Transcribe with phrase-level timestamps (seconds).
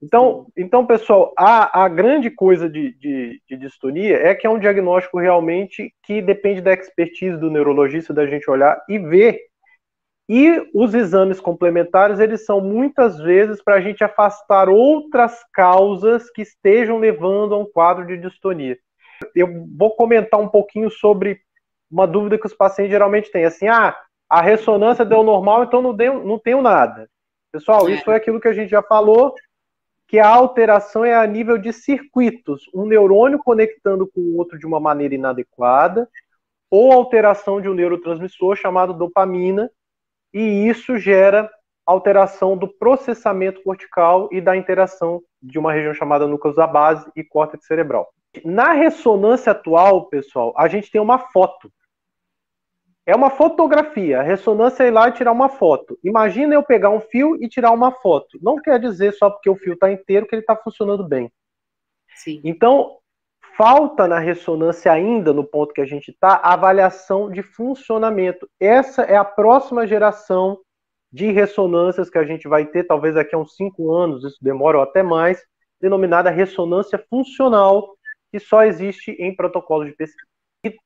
[0.00, 4.58] Então, então pessoal, a, a grande coisa de, de, de, distonia é que é um
[4.58, 9.40] diagnóstico realmente que depende da expertise do neurologista, da gente olhar e ver.
[10.28, 16.42] E os exames complementares, eles são muitas vezes para a gente afastar outras causas que
[16.42, 18.78] estejam levando a um quadro de distonia.
[19.34, 21.40] Eu vou comentar um pouquinho sobre
[21.90, 23.96] uma dúvida que os pacientes geralmente têm, assim, ah,
[24.28, 27.08] a ressonância deu normal, então não, deu, não tenho nada.
[27.50, 27.92] Pessoal, é.
[27.92, 29.34] isso é aquilo que a gente já falou,
[30.08, 34.66] que a alteração é a nível de circuitos, um neurônio conectando com o outro de
[34.66, 36.08] uma maneira inadequada,
[36.70, 39.70] ou alteração de um neurotransmissor chamado dopamina,
[40.32, 41.50] e isso gera
[41.86, 47.22] alteração do processamento cortical e da interação de uma região chamada núcleo da base e
[47.22, 48.08] córtex cerebral.
[48.44, 51.70] Na ressonância atual, pessoal, a gente tem uma foto.
[53.08, 54.20] É uma fotografia.
[54.20, 55.98] A ressonância é ir lá e tirar uma foto.
[56.04, 58.38] Imagina eu pegar um fio e tirar uma foto.
[58.42, 61.32] Não quer dizer só porque o fio está inteiro que ele está funcionando bem.
[62.16, 62.42] Sim.
[62.44, 62.98] Então,
[63.56, 68.46] falta na ressonância ainda, no ponto que a gente está, a avaliação de funcionamento.
[68.60, 70.60] Essa é a próxima geração
[71.10, 74.76] de ressonâncias que a gente vai ter, talvez daqui a uns cinco anos, isso demora
[74.76, 75.42] ou até mais,
[75.80, 77.96] denominada ressonância funcional,
[78.30, 80.28] que só existe em protocolos de pesquisa.
[80.62, 80.76] E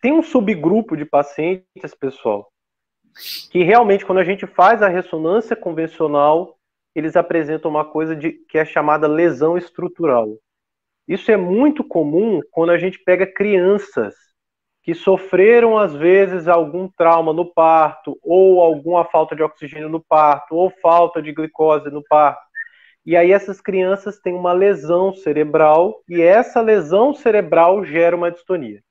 [0.00, 2.50] tem um subgrupo de pacientes, pessoal,
[3.50, 6.56] que realmente, quando a gente faz a ressonância convencional,
[6.94, 10.36] eles apresentam uma coisa de, que é chamada lesão estrutural.
[11.06, 14.14] Isso é muito comum quando a gente pega crianças
[14.82, 20.54] que sofreram, às vezes, algum trauma no parto, ou alguma falta de oxigênio no parto,
[20.54, 22.40] ou falta de glicose no parto.
[23.04, 28.82] E aí essas crianças têm uma lesão cerebral, e essa lesão cerebral gera uma distonia.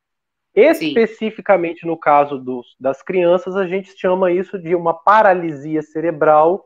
[0.56, 1.88] Especificamente Sim.
[1.88, 6.66] no caso dos, das crianças, a gente chama isso de uma paralisia cerebral,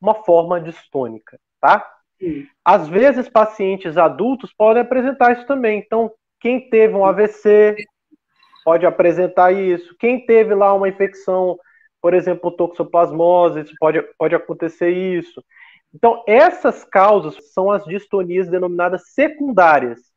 [0.00, 1.90] uma forma distônica, tá?
[2.18, 2.46] Sim.
[2.64, 5.78] Às vezes, pacientes adultos podem apresentar isso também.
[5.78, 7.76] Então, quem teve um AVC
[8.64, 9.96] pode apresentar isso.
[9.98, 11.58] Quem teve lá uma infecção,
[12.00, 15.42] por exemplo, toxoplasmose, pode, pode acontecer isso.
[15.94, 20.13] Então, essas causas são as distonias denominadas secundárias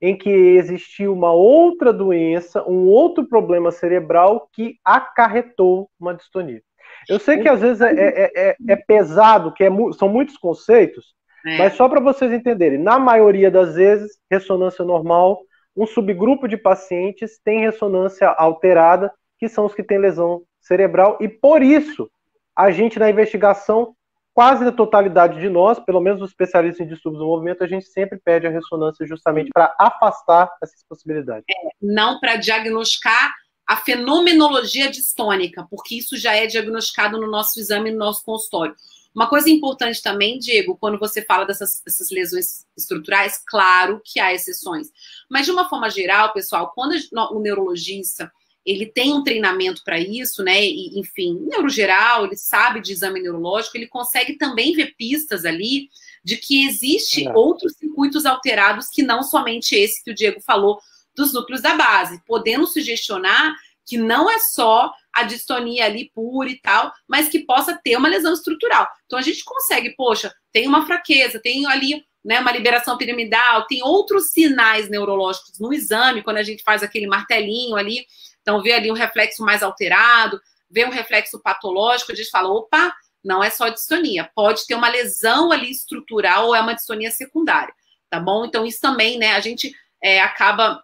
[0.00, 6.62] em que existiu uma outra doença, um outro problema cerebral que acarretou uma distonia.
[7.08, 11.14] Eu sei que às vezes é, é, é, é pesado, que é são muitos conceitos,
[11.46, 11.58] é.
[11.58, 15.40] mas só para vocês entenderem, na maioria das vezes, ressonância normal,
[15.76, 21.28] um subgrupo de pacientes tem ressonância alterada, que são os que têm lesão cerebral, e
[21.28, 22.10] por isso
[22.54, 23.94] a gente na investigação
[24.34, 27.86] quase a totalidade de nós, pelo menos os especialistas em distúrbios do movimento, a gente
[27.86, 31.44] sempre pede a ressonância justamente para afastar essas possibilidades.
[31.50, 33.32] É, não para diagnosticar
[33.66, 38.74] a fenomenologia distônica, porque isso já é diagnosticado no nosso exame, no nosso consultório.
[39.14, 44.32] Uma coisa importante também, Diego, quando você fala dessas, dessas, lesões estruturais, claro que há
[44.32, 44.88] exceções.
[45.28, 46.94] Mas, de uma forma geral, pessoal, quando
[47.32, 48.30] o neurologista
[48.64, 50.62] ele tem um treinamento para isso, né?
[50.62, 55.88] E, enfim, neurogeral, ele sabe de exame neurológico, ele consegue também ver pistas ali
[56.22, 57.32] de que existe é.
[57.32, 60.78] outros circuitos alterados que não somente esse que o Diego falou
[61.16, 63.54] dos núcleos da base, podendo sugestionar
[63.86, 68.08] que não é só a distonia ali pura e tal, mas que possa ter uma
[68.08, 68.86] lesão estrutural.
[69.06, 73.82] Então a gente consegue, poxa, tem uma fraqueza, tem ali né, uma liberação piramidal, tem
[73.82, 78.06] outros sinais neurológicos no exame, quando a gente faz aquele martelinho ali,
[78.42, 80.40] então, vê ali um reflexo mais alterado,
[80.70, 84.88] vê um reflexo patológico, a gente fala, opa, não é só distonia, pode ter uma
[84.88, 87.74] lesão ali estrutural ou é uma distonia secundária,
[88.08, 88.44] tá bom?
[88.44, 90.82] Então, isso também, né, a gente é, acaba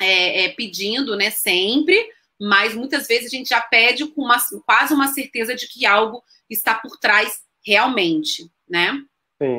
[0.00, 4.94] é, é, pedindo, né, sempre, mas muitas vezes a gente já pede com uma, quase
[4.94, 9.02] uma certeza de que algo está por trás realmente, né?
[9.42, 9.56] Sim.